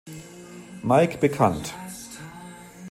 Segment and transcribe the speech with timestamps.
[0.81, 1.75] Mike bekannt.